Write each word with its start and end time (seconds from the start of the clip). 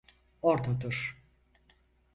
Orda 0.41 0.81
dur! 0.81 1.17